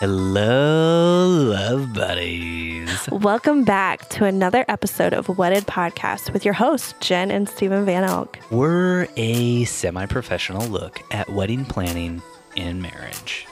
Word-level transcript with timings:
Hello, 0.00 1.28
love 1.28 1.94
buddies. 1.94 3.08
Welcome 3.12 3.62
back 3.62 4.08
to 4.10 4.24
another 4.24 4.64
episode 4.66 5.12
of 5.14 5.28
Wedded 5.38 5.66
Podcast 5.66 6.32
with 6.32 6.44
your 6.44 6.52
hosts, 6.52 6.94
Jen 6.98 7.30
and 7.30 7.48
Stephen 7.48 7.84
Van 7.84 8.02
Elk. 8.02 8.40
We're 8.50 9.06
a 9.16 9.64
semi 9.64 10.04
professional 10.06 10.66
look 10.66 11.00
at 11.12 11.30
wedding 11.30 11.64
planning 11.64 12.22
and 12.56 12.82
marriage. 12.82 13.46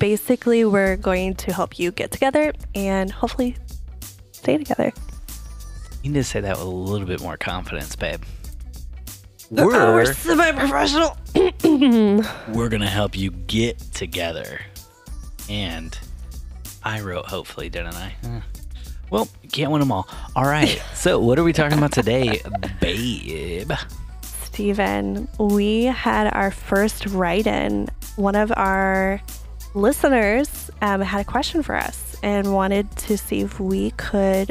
Basically, 0.00 0.64
we're 0.64 0.96
going 0.96 1.34
to 1.36 1.52
help 1.52 1.78
you 1.78 1.92
get 1.92 2.10
together 2.10 2.52
and 2.74 3.12
hopefully 3.12 3.56
stay 4.32 4.58
together. 4.58 4.92
You 6.02 6.10
need 6.10 6.18
to 6.18 6.24
say 6.24 6.40
that 6.40 6.56
with 6.56 6.66
a 6.66 6.70
little 6.70 7.06
bit 7.06 7.20
more 7.20 7.36
confidence, 7.36 7.94
babe. 7.94 8.24
We're 9.50 10.12
semi 10.12 10.50
professional. 10.52 11.16
we're 12.52 12.68
going 12.68 12.82
to 12.82 12.88
help 12.88 13.16
you 13.16 13.30
get 13.30 13.78
together. 13.94 14.60
And 15.48 15.98
I 16.82 17.00
wrote 17.00 17.26
hopefully, 17.26 17.68
didn't 17.68 17.94
I? 17.94 18.14
Huh. 18.22 18.40
Well, 19.10 19.28
you 19.42 19.48
can't 19.48 19.70
win 19.70 19.80
them 19.80 19.92
all. 19.92 20.08
All 20.36 20.44
right. 20.44 20.82
so, 20.94 21.18
what 21.18 21.38
are 21.38 21.44
we 21.44 21.52
talking 21.52 21.78
about 21.78 21.92
today, 21.92 22.42
babe? 22.80 23.72
Stephen, 24.22 25.28
we 25.38 25.84
had 25.84 26.32
our 26.34 26.50
first 26.50 27.06
write 27.06 27.46
in. 27.46 27.88
One 28.16 28.34
of 28.34 28.52
our 28.56 29.22
listeners 29.74 30.70
um, 30.82 31.00
had 31.00 31.20
a 31.20 31.24
question 31.24 31.62
for 31.62 31.76
us 31.76 32.16
and 32.22 32.52
wanted 32.52 32.90
to 32.96 33.16
see 33.16 33.40
if 33.40 33.60
we 33.60 33.92
could 33.92 34.50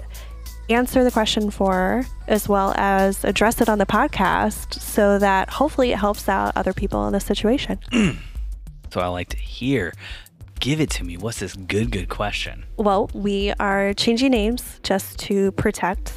answer 0.69 1.03
the 1.03 1.11
question 1.11 1.49
for 1.49 1.73
her 1.73 2.05
as 2.27 2.47
well 2.47 2.73
as 2.77 3.23
address 3.23 3.61
it 3.61 3.69
on 3.69 3.77
the 3.77 3.85
podcast 3.85 4.73
so 4.79 5.17
that 5.19 5.49
hopefully 5.49 5.91
it 5.91 5.97
helps 5.97 6.27
out 6.27 6.55
other 6.55 6.73
people 6.73 7.05
in 7.07 7.13
this 7.13 7.25
situation. 7.25 7.79
so 8.91 9.01
I 9.01 9.07
like 9.07 9.29
to 9.29 9.37
hear. 9.37 9.93
Give 10.59 10.81
it 10.81 10.89
to 10.91 11.03
me. 11.03 11.17
What's 11.17 11.39
this 11.39 11.55
good, 11.55 11.91
good 11.91 12.09
question? 12.09 12.65
Well, 12.77 13.09
we 13.13 13.53
are 13.59 13.93
changing 13.93 14.31
names 14.31 14.79
just 14.83 15.19
to 15.19 15.51
protect 15.53 16.13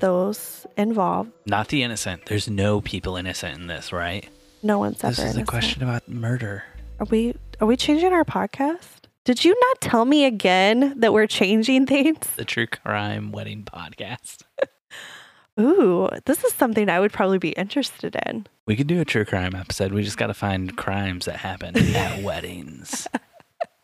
those 0.00 0.66
involved. 0.76 1.32
Not 1.46 1.68
the 1.68 1.82
innocent. 1.82 2.26
There's 2.26 2.48
no 2.48 2.80
people 2.80 3.16
innocent 3.16 3.58
in 3.58 3.66
this, 3.66 3.92
right? 3.92 4.28
No 4.62 4.78
one's 4.78 4.98
this 4.98 5.18
ever. 5.18 5.28
This 5.28 5.36
is 5.36 5.42
a 5.42 5.44
question 5.44 5.82
about 5.82 6.08
murder. 6.08 6.62
Are 6.98 7.06
we 7.06 7.34
are 7.60 7.66
we 7.66 7.76
changing 7.76 8.12
our 8.12 8.24
podcast? 8.24 8.86
Did 9.24 9.44
you 9.44 9.54
not 9.58 9.80
tell 9.80 10.04
me 10.04 10.24
again 10.24 10.98
that 11.00 11.12
we're 11.12 11.26
changing 11.26 11.86
things? 11.86 12.26
The 12.36 12.44
true 12.44 12.66
crime 12.66 13.32
wedding 13.32 13.64
podcast. 13.64 14.42
Ooh, 15.60 16.08
this 16.24 16.44
is 16.44 16.52
something 16.54 16.88
I 16.88 17.00
would 17.00 17.12
probably 17.12 17.38
be 17.38 17.50
interested 17.50 18.16
in. 18.26 18.46
We 18.66 18.76
could 18.76 18.86
do 18.86 19.00
a 19.00 19.04
true 19.04 19.24
crime 19.24 19.54
episode. 19.54 19.92
We 19.92 20.02
just 20.02 20.16
got 20.16 20.28
to 20.28 20.34
find 20.34 20.76
crimes 20.76 21.26
that 21.26 21.36
happen 21.36 21.76
at 21.76 22.22
weddings. 22.22 23.06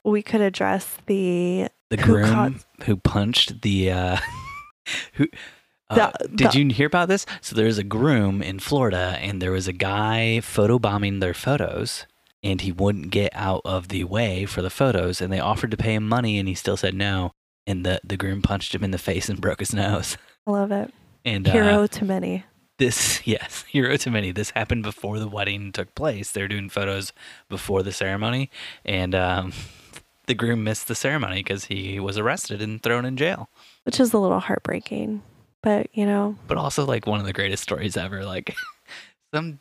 We 0.07 0.23
could 0.23 0.41
address 0.41 0.99
the 1.07 1.69
the 1.91 1.97
groom 1.97 2.61
who, 2.79 2.85
who 2.85 2.97
punched 2.97 3.63
the 3.63 3.91
uh 3.91 4.19
who 5.15 5.27
uh, 5.89 6.13
the, 6.21 6.29
did 6.29 6.53
the, 6.53 6.59
you 6.59 6.69
hear 6.71 6.87
about 6.87 7.09
this? 7.09 7.27
So 7.41 7.55
there's 7.55 7.79
a 7.79 7.85
groom 7.85 8.43
in 8.43 8.59
Florida, 8.59 9.19
and 9.21 9.41
there 9.41 9.53
was 9.53 9.69
a 9.69 9.73
guy 9.73 10.41
photobombing 10.43 11.21
their 11.21 11.35
photos, 11.35 12.07
and 12.43 12.61
he 12.61 12.73
wouldn't 12.73 13.11
get 13.11 13.31
out 13.35 13.63
of 13.65 13.89
the 13.89 14.05
way 14.05 14.47
for 14.47 14.63
the 14.63 14.71
photos, 14.71 15.21
and 15.21 15.33
they 15.33 15.41
offered 15.41 15.71
to 15.71 15.77
pay 15.77 15.95
him 15.95 16.09
money, 16.09 16.39
and 16.39 16.49
he 16.49 16.55
still 16.55 16.77
said 16.77 16.95
no. 16.95 17.33
And 17.67 17.85
the 17.85 18.01
the 18.05 18.17
groom 18.17 18.43
punched 18.43 18.75
him 18.75 18.85
in 18.85 18.91
the 18.93 18.99
face 18.99 19.29
and 19.29 19.41
broke 19.41 19.61
his 19.61 19.75
nose. 19.75 20.17
I 20.47 20.51
love 20.51 20.71
it. 20.71 20.93
And 21.25 21.47
hero 21.47 21.85
uh, 21.85 21.89
to 21.89 22.05
many. 22.05 22.45
This 22.79 23.23
yes, 23.27 23.65
hero 23.69 23.97
to 23.97 24.11
many. 24.11 24.33
This 24.33 24.51
happened 24.51 24.83
before 24.83 25.19
the 25.19 25.29
wedding 25.29 25.73
took 25.73 25.95
place. 25.95 26.31
They're 26.33 26.49
doing 26.49 26.69
photos 26.69 27.13
before 27.49 27.83
the 27.83 27.93
ceremony, 27.93 28.51
and 28.85 29.15
um, 29.15 29.53
the 30.27 30.35
groom 30.35 30.65
missed 30.65 30.89
the 30.89 30.95
ceremony 30.95 31.37
because 31.37 31.67
he 31.67 32.01
was 32.01 32.19
arrested 32.19 32.61
and 32.61 32.83
thrown 32.83 33.05
in 33.05 33.17
jail. 33.17 33.49
Which 33.85 34.01
is 34.01 34.13
a 34.13 34.19
little 34.19 34.41
heartbreaking, 34.41 35.23
but 35.63 35.89
you 35.93 36.07
know. 36.07 36.37
But 36.47 36.59
also 36.59 36.85
like 36.85 37.07
one 37.07 37.21
of 37.21 37.27
the 37.27 37.33
greatest 37.33 37.63
stories 37.63 37.97
ever. 37.97 38.25
Like 38.25 38.55
some 39.35 39.61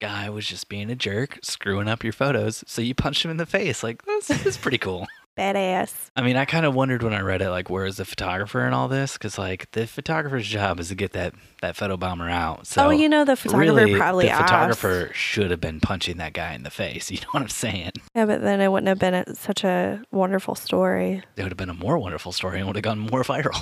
guy 0.00 0.28
was 0.30 0.46
just 0.46 0.68
being 0.68 0.90
a 0.90 0.96
jerk, 0.96 1.38
screwing 1.42 1.88
up 1.88 2.04
your 2.04 2.12
photos, 2.12 2.64
so 2.66 2.82
you 2.82 2.94
punched 2.94 3.24
him 3.24 3.30
in 3.30 3.36
the 3.36 3.46
face. 3.46 3.82
Like 3.82 4.02
that's, 4.04 4.28
that's 4.28 4.56
pretty 4.56 4.78
cool. 4.78 5.06
Badass. 5.36 6.10
I 6.14 6.22
mean, 6.22 6.36
I 6.36 6.44
kind 6.44 6.66
of 6.66 6.74
wondered 6.74 7.02
when 7.02 7.14
I 7.14 7.20
read 7.20 7.40
it, 7.40 7.50
like, 7.50 7.70
where 7.70 7.86
is 7.86 7.96
the 7.96 8.04
photographer 8.04 8.60
and 8.60 8.74
all 8.74 8.88
this? 8.88 9.14
Because 9.14 9.38
like 9.38 9.70
the 9.72 9.86
photographer's 9.86 10.46
job 10.46 10.78
is 10.78 10.88
to 10.88 10.94
get 10.94 11.12
that 11.12 11.34
that 11.62 11.76
photo 11.76 11.96
bomber 11.96 12.28
out. 12.28 12.66
So 12.66 12.86
oh, 12.86 12.90
you 12.90 13.08
know, 13.08 13.24
the 13.24 13.36
photographer 13.36 13.74
really, 13.74 13.96
probably 13.96 14.26
the 14.26 14.32
asked. 14.32 14.42
photographer 14.42 15.10
should 15.14 15.50
have 15.50 15.60
been 15.60 15.80
punching 15.80 16.18
that 16.18 16.32
guy 16.32 16.54
in 16.54 16.62
the 16.62 16.70
face. 16.70 17.10
You 17.12 17.20
know 17.20 17.28
what 17.32 17.42
I'm 17.42 17.48
saying? 17.50 17.92
Yeah, 18.14 18.24
but 18.24 18.40
then 18.40 18.60
it 18.60 18.68
wouldn't 18.68 18.88
have 18.88 18.98
been 18.98 19.34
such 19.34 19.64
a 19.64 20.02
wonderful 20.12 20.54
story. 20.54 21.22
It 21.36 21.42
would 21.42 21.52
have 21.52 21.58
been 21.58 21.68
a 21.68 21.74
more 21.74 21.98
wonderful 21.98 22.32
story 22.32 22.58
and 22.58 22.66
would 22.66 22.76
have 22.76 22.82
gone 22.82 22.98
more 22.98 23.22
viral. 23.22 23.60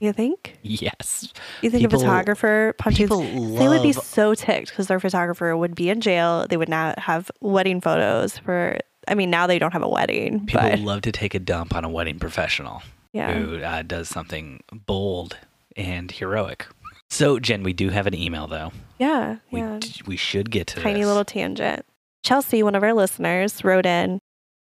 You 0.00 0.12
think? 0.12 0.58
Yes. 0.62 1.32
You 1.60 1.70
think 1.70 1.82
people, 1.82 1.98
a 1.98 2.02
photographer 2.02 2.74
punching? 2.78 3.08
Love... 3.08 3.58
They 3.58 3.68
would 3.68 3.82
be 3.82 3.92
so 3.92 4.34
ticked 4.34 4.70
because 4.70 4.86
their 4.86 5.00
photographer 5.00 5.56
would 5.56 5.74
be 5.74 5.90
in 5.90 6.00
jail. 6.00 6.46
They 6.48 6.56
would 6.56 6.68
not 6.68 6.98
have 6.98 7.30
wedding 7.40 7.80
photos 7.80 8.38
for. 8.38 8.78
I 9.08 9.14
mean, 9.14 9.30
now 9.30 9.46
they 9.46 9.58
don't 9.58 9.72
have 9.72 9.82
a 9.82 9.88
wedding. 9.88 10.46
People 10.46 10.68
but... 10.68 10.78
love 10.80 11.02
to 11.02 11.12
take 11.12 11.34
a 11.34 11.38
dump 11.38 11.74
on 11.74 11.84
a 11.84 11.88
wedding 11.88 12.18
professional. 12.18 12.82
Yeah. 13.12 13.32
Who 13.32 13.62
uh, 13.62 13.82
does 13.82 14.08
something 14.08 14.62
bold 14.72 15.38
and 15.78 16.10
heroic. 16.10 16.66
So, 17.08 17.38
Jen, 17.38 17.62
we 17.62 17.72
do 17.72 17.88
have 17.88 18.06
an 18.06 18.14
email 18.14 18.46
though. 18.46 18.72
Yeah. 18.98 19.36
We, 19.50 19.60
yeah. 19.60 19.80
we 20.06 20.16
should 20.16 20.50
get 20.50 20.66
to 20.68 20.80
tiny 20.80 21.00
this. 21.00 21.06
little 21.06 21.24
tangent. 21.24 21.86
Chelsea, 22.22 22.62
one 22.62 22.74
of 22.74 22.82
our 22.82 22.92
listeners, 22.92 23.64
wrote 23.64 23.86
in. 23.86 24.18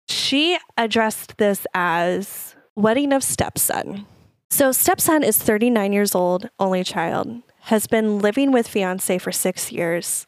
She 0.09 0.59
addressed 0.77 1.37
this 1.39 1.67
as 1.75 2.57
wedding 2.75 3.13
of 3.13 3.23
stepson. 3.23 4.07
So, 4.51 4.73
stepson 4.73 5.23
is 5.23 5.39
39 5.39 5.93
years 5.93 6.15
old, 6.15 6.49
only 6.59 6.83
child, 6.83 7.43
has 7.61 7.87
been 7.87 8.19
living 8.19 8.53
with 8.53 8.67
fiance 8.67 9.17
for 9.19 9.33
six 9.33 9.71
years, 9.71 10.27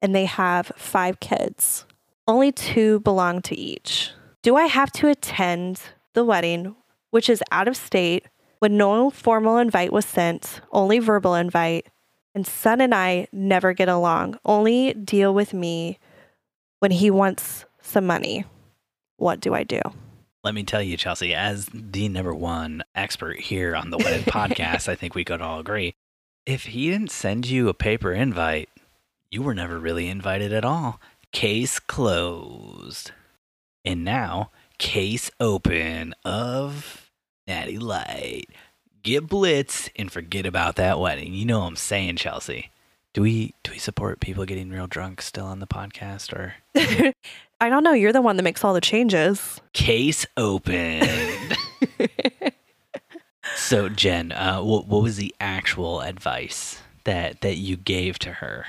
and 0.00 0.14
they 0.14 0.24
have 0.24 0.72
five 0.76 1.20
kids. 1.20 1.84
Only 2.26 2.52
two 2.52 3.00
belong 3.00 3.42
to 3.42 3.54
each. 3.54 4.10
Do 4.42 4.56
I 4.56 4.64
have 4.64 4.90
to 4.92 5.08
attend 5.08 5.80
the 6.14 6.24
wedding, 6.24 6.74
which 7.10 7.28
is 7.28 7.42
out 7.52 7.68
of 7.68 7.76
state, 7.76 8.26
when 8.60 8.78
no 8.78 9.10
formal 9.10 9.58
invite 9.58 9.92
was 9.92 10.06
sent, 10.06 10.62
only 10.72 10.98
verbal 10.98 11.34
invite, 11.34 11.86
and 12.34 12.46
son 12.46 12.80
and 12.80 12.94
I 12.94 13.28
never 13.30 13.74
get 13.74 13.88
along, 13.88 14.38
only 14.44 14.94
deal 14.94 15.34
with 15.34 15.52
me 15.52 15.98
when 16.80 16.92
he 16.92 17.10
wants 17.10 17.66
some 17.82 18.06
money? 18.06 18.46
What 19.18 19.40
do 19.40 19.54
I 19.54 19.62
do? 19.62 19.80
Let 20.42 20.54
me 20.54 20.62
tell 20.62 20.82
you, 20.82 20.96
Chelsea, 20.96 21.34
as 21.34 21.68
the 21.72 22.08
number 22.08 22.34
one 22.34 22.82
expert 22.94 23.38
here 23.38 23.76
on 23.76 23.90
the 23.90 23.98
Wedded 23.98 24.24
podcast, 24.32 24.88
I 24.88 24.94
think 24.94 25.14
we 25.14 25.24
could 25.24 25.42
all 25.42 25.60
agree. 25.60 25.94
If 26.46 26.64
he 26.64 26.90
didn't 26.90 27.10
send 27.10 27.46
you 27.46 27.68
a 27.68 27.74
paper 27.74 28.12
invite, 28.12 28.68
you 29.30 29.42
were 29.42 29.54
never 29.54 29.78
really 29.78 30.08
invited 30.08 30.52
at 30.52 30.64
all. 30.64 31.00
Case 31.34 31.80
closed. 31.80 33.10
And 33.84 34.04
now, 34.04 34.52
case 34.78 35.32
open 35.40 36.14
of 36.24 37.10
Natty 37.48 37.76
Light. 37.76 38.46
Get 39.02 39.26
Blitz 39.26 39.90
and 39.96 40.12
forget 40.12 40.46
about 40.46 40.76
that 40.76 41.00
wedding. 41.00 41.34
You 41.34 41.44
know 41.44 41.58
what 41.58 41.66
I'm 41.66 41.76
saying, 41.76 42.16
Chelsea. 42.16 42.70
Do 43.12 43.20
we 43.20 43.52
do 43.64 43.72
we 43.72 43.78
support 43.78 44.20
people 44.20 44.44
getting 44.44 44.70
real 44.70 44.86
drunk 44.86 45.20
still 45.20 45.46
on 45.46 45.58
the 45.58 45.66
podcast 45.66 46.32
or 46.32 46.54
I 47.60 47.68
don't 47.68 47.82
know, 47.82 47.92
you're 47.92 48.12
the 48.12 48.22
one 48.22 48.36
that 48.36 48.44
makes 48.44 48.62
all 48.62 48.72
the 48.72 48.80
changes. 48.80 49.60
Case 49.72 50.26
open. 50.36 51.02
so 53.56 53.88
Jen, 53.88 54.30
uh, 54.30 54.62
what 54.62 54.86
what 54.86 55.02
was 55.02 55.16
the 55.16 55.34
actual 55.40 56.00
advice 56.00 56.80
that 57.02 57.40
that 57.40 57.56
you 57.56 57.76
gave 57.76 58.20
to 58.20 58.34
her? 58.34 58.66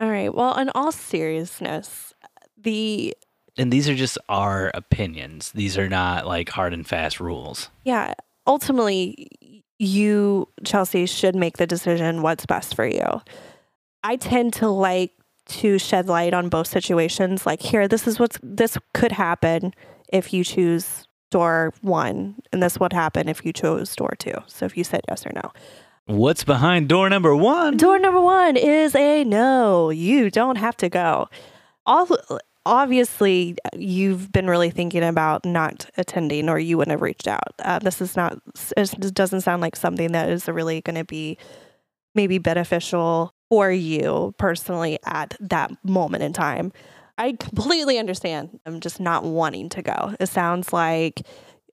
All 0.00 0.10
right. 0.10 0.32
Well, 0.32 0.56
in 0.58 0.70
all 0.74 0.92
seriousness, 0.92 2.14
the 2.56 3.16
and 3.56 3.72
these 3.72 3.88
are 3.88 3.94
just 3.94 4.18
our 4.28 4.70
opinions. 4.72 5.50
These 5.52 5.76
are 5.76 5.88
not 5.88 6.26
like 6.26 6.48
hard 6.48 6.72
and 6.72 6.86
fast 6.86 7.18
rules. 7.18 7.70
Yeah. 7.84 8.14
Ultimately, 8.46 9.64
you, 9.78 10.48
Chelsea, 10.64 11.06
should 11.06 11.34
make 11.34 11.56
the 11.56 11.66
decision 11.66 12.22
what's 12.22 12.46
best 12.46 12.74
for 12.74 12.86
you. 12.86 13.20
I 14.04 14.16
tend 14.16 14.52
to 14.54 14.68
like 14.68 15.12
to 15.48 15.78
shed 15.78 16.06
light 16.06 16.34
on 16.34 16.48
both 16.48 16.68
situations. 16.68 17.46
Like, 17.46 17.60
here, 17.60 17.88
this 17.88 18.06
is 18.06 18.20
what's 18.20 18.38
this 18.42 18.78
could 18.94 19.12
happen 19.12 19.74
if 20.12 20.32
you 20.32 20.44
choose 20.44 21.06
door 21.30 21.74
one, 21.82 22.36
and 22.52 22.62
this 22.62 22.78
would 22.78 22.92
happen 22.92 23.28
if 23.28 23.44
you 23.44 23.52
chose 23.52 23.94
door 23.96 24.14
two. 24.18 24.34
So 24.46 24.66
if 24.66 24.76
you 24.76 24.84
said 24.84 25.00
yes 25.08 25.26
or 25.26 25.32
no. 25.34 25.52
What's 26.08 26.42
behind 26.42 26.88
door 26.88 27.10
number 27.10 27.36
one? 27.36 27.76
Door 27.76 27.98
number 27.98 28.22
one 28.22 28.56
is 28.56 28.94
a 28.94 29.24
no. 29.24 29.90
You 29.90 30.30
don't 30.30 30.56
have 30.56 30.74
to 30.78 30.88
go. 30.88 31.28
All 31.84 32.08
obviously 32.64 33.58
you've 33.76 34.32
been 34.32 34.46
really 34.46 34.70
thinking 34.70 35.02
about 35.02 35.44
not 35.44 35.84
attending 35.98 36.48
or 36.48 36.58
you 36.58 36.78
wouldn't 36.78 36.92
have 36.92 37.02
reached 37.02 37.28
out. 37.28 37.52
Uh, 37.58 37.78
this 37.78 38.00
is 38.00 38.16
not, 38.16 38.38
it 38.74 39.12
doesn't 39.12 39.42
sound 39.42 39.60
like 39.60 39.76
something 39.76 40.12
that 40.12 40.30
is 40.30 40.48
really 40.48 40.80
going 40.80 40.96
to 40.96 41.04
be 41.04 41.36
maybe 42.14 42.38
beneficial 42.38 43.34
for 43.50 43.70
you 43.70 44.34
personally 44.38 44.98
at 45.04 45.36
that 45.40 45.72
moment 45.84 46.22
in 46.22 46.32
time. 46.32 46.72
I 47.18 47.32
completely 47.32 47.98
understand. 47.98 48.60
I'm 48.64 48.80
just 48.80 48.98
not 48.98 49.24
wanting 49.24 49.68
to 49.70 49.82
go. 49.82 50.14
It 50.18 50.30
sounds 50.30 50.72
like 50.72 51.20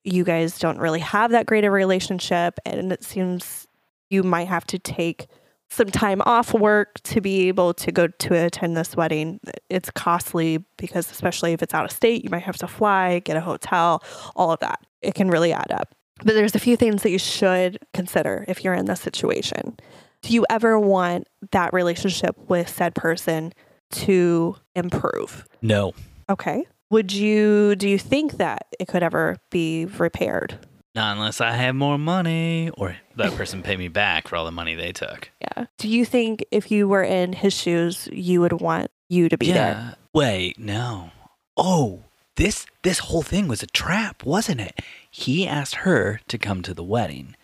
you 0.03 0.25
guys 0.25 0.59
don't 0.59 0.77
really 0.77 0.99
have 0.99 1.31
that 1.31 1.45
great 1.45 1.63
a 1.63 1.71
relationship, 1.71 2.59
and 2.65 2.91
it 2.91 3.03
seems 3.03 3.64
you 4.09 4.23
might 4.23 4.47
have 4.47 4.65
to 4.67 4.79
take 4.79 5.27
some 5.69 5.89
time 5.89 6.21
off 6.25 6.53
work 6.53 7.01
to 7.01 7.21
be 7.21 7.47
able 7.47 7.73
to 7.73 7.91
go 7.91 8.07
to 8.07 8.33
attend 8.33 8.77
this 8.77 8.95
wedding. 8.95 9.39
It's 9.69 9.89
costly 9.91 10.63
because, 10.77 11.11
especially 11.11 11.53
if 11.53 11.61
it's 11.61 11.73
out 11.73 11.85
of 11.85 11.91
state, 11.91 12.23
you 12.23 12.29
might 12.29 12.43
have 12.43 12.57
to 12.57 12.67
fly, 12.67 13.19
get 13.19 13.35
a 13.35 13.41
hotel, 13.41 14.03
all 14.35 14.51
of 14.51 14.59
that. 14.59 14.85
It 15.01 15.15
can 15.15 15.29
really 15.29 15.53
add 15.53 15.71
up. 15.71 15.95
But 16.23 16.35
there's 16.35 16.55
a 16.55 16.59
few 16.59 16.77
things 16.77 17.03
that 17.03 17.09
you 17.09 17.19
should 17.19 17.79
consider 17.93 18.45
if 18.47 18.63
you're 18.63 18.73
in 18.73 18.85
this 18.85 19.01
situation. 19.01 19.77
Do 20.21 20.33
you 20.33 20.45
ever 20.49 20.79
want 20.79 21.27
that 21.51 21.73
relationship 21.73 22.37
with 22.47 22.69
said 22.69 22.95
person 22.95 23.53
to 23.91 24.55
improve? 24.75 25.45
No. 25.61 25.93
Okay. 26.29 26.65
Would 26.89 27.11
you, 27.11 27.75
do 27.75 27.89
you 27.89 27.97
think 27.97 28.33
that 28.33 28.67
it 28.79 28.87
could 28.87 29.03
ever 29.03 29.37
be 29.49 29.85
repaired? 29.85 30.57
Not 30.95 31.17
unless 31.17 31.41
I 31.41 31.51
have 31.51 31.75
more 31.75 31.97
money 31.97 32.71
or 32.77 32.95
that 33.17 33.33
person 33.33 33.61
pay 33.61 33.75
me 33.75 33.89
back 33.89 34.29
for 34.29 34.37
all 34.37 34.45
the 34.45 34.51
money 34.51 34.75
they 34.75 34.93
took. 34.93 35.29
Yeah. 35.41 35.65
Do 35.77 35.89
you 35.89 36.05
think 36.05 36.45
if 36.51 36.71
you 36.71 36.87
were 36.87 37.03
in 37.03 37.33
his 37.33 37.53
shoes, 37.53 38.07
you 38.13 38.39
would 38.41 38.61
want 38.61 38.89
you 39.09 39.27
to 39.27 39.37
be 39.37 39.51
there? 39.51 39.95
Wait, 40.13 40.57
no. 40.57 41.11
Oh, 41.57 42.03
this 42.37 42.65
this 42.83 42.99
whole 42.99 43.21
thing 43.21 43.47
was 43.49 43.61
a 43.61 43.67
trap, 43.67 44.23
wasn't 44.23 44.61
it? 44.61 44.79
He 45.11 45.45
asked 45.45 45.75
her 45.75 46.21
to 46.29 46.37
come 46.37 46.61
to 46.61 46.73
the 46.73 46.83
wedding, 46.83 47.35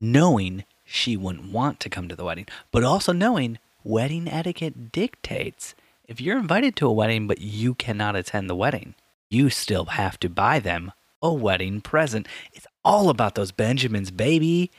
knowing 0.00 0.64
she 0.84 1.16
wouldn't 1.16 1.52
want 1.52 1.78
to 1.80 1.88
come 1.88 2.08
to 2.08 2.16
the 2.16 2.24
wedding, 2.24 2.46
but 2.72 2.82
also 2.82 3.12
knowing 3.12 3.58
wedding 3.84 4.26
etiquette 4.28 4.90
dictates 4.90 5.74
if 6.08 6.20
you're 6.20 6.38
invited 6.38 6.76
to 6.76 6.86
a 6.86 6.92
wedding 6.92 7.26
but 7.26 7.40
you 7.40 7.74
cannot 7.74 8.16
attend 8.16 8.48
the 8.48 8.56
wedding, 8.56 8.94
you 9.28 9.50
still 9.50 9.86
have 9.86 10.18
to 10.20 10.28
buy 10.28 10.60
them 10.60 10.92
a 11.22 11.32
wedding 11.32 11.80
present. 11.80 12.28
It's 12.52 12.66
all 12.86 13.10
about 13.10 13.34
those 13.34 13.52
Benjamins, 13.52 14.10
baby. 14.10 14.70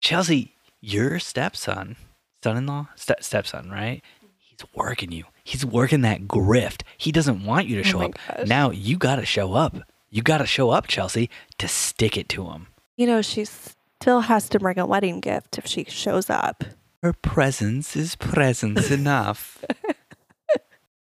Chelsea, 0.00 0.54
your 0.80 1.18
stepson, 1.18 1.96
son 2.42 2.56
in 2.56 2.66
law, 2.66 2.88
Ste- 2.96 3.20
stepson, 3.22 3.70
right? 3.70 4.00
He's 4.38 4.60
working 4.74 5.12
you. 5.12 5.24
He's 5.44 5.66
working 5.66 6.00
that 6.02 6.22
grift. 6.22 6.82
He 6.96 7.12
doesn't 7.12 7.44
want 7.44 7.66
you 7.66 7.74
to 7.76 7.80
Oh 7.88 7.90
show 7.90 7.98
my 7.98 8.04
up. 8.06 8.14
gosh. 8.28 8.46
Now 8.46 8.70
you 8.70 8.96
got 8.96 9.16
to 9.16 9.26
show 9.26 9.54
up. 9.54 9.76
You 10.08 10.22
got 10.22 10.38
to 10.38 10.46
show 10.46 10.70
up, 10.70 10.86
Chelsea, 10.86 11.28
to 11.58 11.68
stick 11.68 12.16
it 12.16 12.28
to 12.30 12.46
him. 12.50 12.68
You 12.96 13.06
know, 13.06 13.22
she 13.22 13.44
still 13.44 14.20
has 14.22 14.48
to 14.50 14.58
bring 14.58 14.78
a 14.78 14.86
wedding 14.86 15.20
gift 15.20 15.58
if 15.58 15.66
she 15.66 15.84
shows 15.84 16.28
up. 16.30 16.64
Her 17.02 17.12
presence 17.12 17.96
is 17.96 18.16
presence 18.16 18.90
enough. 19.00 19.64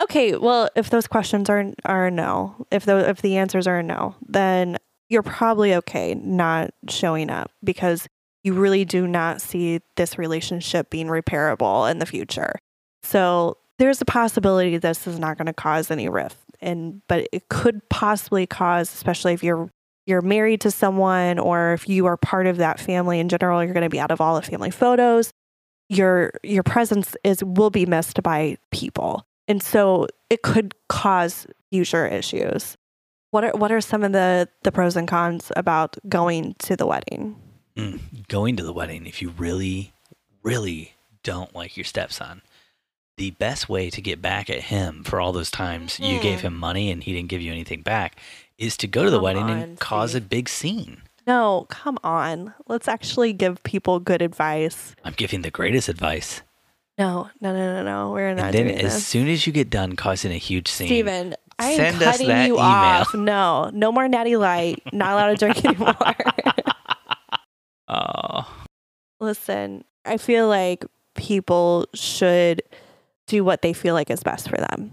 Okay, 0.03 0.35
well, 0.37 0.69
if 0.75 0.89
those 0.91 1.07
questions 1.07 1.51
are 1.51 1.73
are 1.85 2.11
no, 2.11 2.67
if 2.71 2.85
the 2.87 3.09
if 3.11 3.21
the 3.21 3.37
answers 3.37 3.67
are 3.67 3.79
a 3.79 3.83
no, 3.83 4.15
then 4.27 4.79
you're 5.11 5.23
probably 5.23 5.75
okay 5.75 6.15
not 6.15 6.73
showing 6.89 7.29
up 7.29 7.51
because 7.63 8.09
you 8.43 8.55
really 8.55 8.87
do 8.87 9.07
not 9.07 9.43
see 9.43 9.81
this 9.97 10.17
relationship 10.17 10.89
being 10.89 11.09
repairable 11.09 11.91
in 11.91 11.99
the 11.99 12.07
future. 12.07 12.55
So 13.03 13.59
there's 13.79 14.01
a 14.01 14.07
possibility 14.07 14.79
this 14.79 15.07
is 15.07 15.19
not 15.19 15.37
going 15.37 15.47
to 15.47 15.53
cause 15.53 15.91
any 15.91 16.09
rift, 16.09 16.39
and 16.61 17.03
but 17.09 17.29
it 17.33 17.49
could 17.49 17.87
possibly 17.91 18.47
cause, 18.47 18.93
especially 18.93 19.35
if 19.35 19.43
you're 19.43 19.69
you're 20.07 20.23
married 20.23 20.61
to 20.63 20.71
someone 20.71 21.39
or 21.39 21.73
if 21.75 21.89
you 21.89 22.07
are 22.07 22.17
part 22.17 22.47
of 22.47 22.57
that 22.57 22.81
family 22.81 23.21
in 23.21 23.29
general, 23.29 23.63
you're 23.63 23.75
going 23.75 23.85
to 23.85 23.91
be 23.91 24.01
out 24.01 24.11
of 24.11 24.21
all 24.21 24.35
the 24.35 24.43
family 24.43 24.71
photos. 24.71 25.31
Your 25.89 26.33
your 26.43 26.63
presence 26.63 27.17
is 27.25 27.43
will 27.45 27.71
be 27.71 27.85
missed 27.85 28.23
by 28.23 28.57
people. 28.71 29.25
And 29.49 29.63
so 29.63 30.07
it 30.31 30.43
could 30.43 30.75
cause 30.89 31.47
future 31.73 32.07
issues. 32.07 32.77
What 33.31 33.45
are 33.45 33.53
what 33.53 33.71
are 33.73 33.81
some 33.81 34.03
of 34.03 34.13
the 34.13 34.49
the 34.63 34.73
pros 34.73 34.97
and 34.97 35.07
cons 35.07 35.53
about 35.57 35.97
going 36.09 36.55
to 36.61 36.77
the 36.77 36.87
wedding? 36.87 37.37
Mm, 37.77 38.27
going 38.29 38.57
to 38.57 38.63
the 38.65 38.73
wedding, 38.73 39.07
if 39.07 39.23
you 39.23 39.31
really, 39.31 39.93
really 40.43 40.95
don't 41.23 41.55
like 41.55 41.77
your 41.77 41.85
stepson, 41.85 42.43
the 43.17 43.31
best 43.33 43.69
way 43.69 43.89
to 43.91 44.01
get 44.01 44.21
back 44.21 44.51
at 44.51 44.63
him 44.63 45.05
for 45.05 45.21
all 45.21 45.33
those 45.33 45.51
times 45.51 46.01
you 46.01 46.19
gave 46.21 46.41
Hmm. 46.41 46.49
him 46.49 46.57
money 46.57 46.91
and 46.91 47.05
he 47.05 47.13
didn't 47.13 47.29
give 47.29 47.41
you 47.41 47.53
anything 47.53 47.83
back 47.83 48.17
is 48.59 48.77
to 48.79 48.87
go 48.89 49.05
to 49.05 49.11
the 49.11 49.19
Come 49.19 49.25
wedding 49.25 49.43
on, 49.45 49.51
and 49.59 49.79
cause 49.81 50.15
a 50.15 50.21
big 50.21 50.49
scene. 50.49 51.03
No, 51.27 51.67
come 51.71 51.99
on. 52.03 52.55
Let's 52.67 52.89
actually 52.89 53.33
give 53.33 53.63
people 53.63 54.01
good 54.01 54.21
advice. 54.21 54.97
I'm 55.05 55.13
giving 55.15 55.43
the 55.43 55.51
greatest 55.51 55.89
advice. 55.89 56.43
No, 56.99 57.31
no, 57.41 57.55
no, 57.55 57.75
no, 57.77 57.83
no. 57.85 58.11
We're 58.11 58.35
not 58.35 58.47
and 58.47 58.55
then 58.55 58.67
doing 58.67 58.81
as 58.81 58.95
this. 58.95 59.07
soon 59.07 59.29
as 59.29 59.47
you 59.47 59.53
get 59.53 59.71
done 59.71 59.97
causing 59.97 60.33
a 60.33 60.37
huge 60.39 60.69
scene, 60.69 60.89
Stephen, 60.89 61.35
I 61.61 61.69
am 61.71 61.77
send 61.77 61.97
us 62.03 62.05
cutting 62.13 62.29
that 62.29 62.47
you 62.47 62.55
email. 62.55 62.65
off. 62.67 63.15
No, 63.15 63.71
no 63.73 63.93
more 63.93 64.09
natty 64.09 64.37
light. 64.37 64.83
Not 64.93 65.13
allowed 65.13 65.29
to 65.29 65.37
drink 65.37 65.65
anymore. 65.65 65.95
oh, 67.89 68.47
Listen, 69.21 69.85
I 70.05 70.17
feel 70.17 70.49
like 70.49 70.85
people 71.15 71.87
should 71.95 72.63
do 73.27 73.45
what 73.45 73.63
they 73.63 73.73
feel 73.73 73.95
like 73.95 74.11
is 74.11 74.23
best 74.23 74.49
for 74.49 74.57
them. 74.57 74.93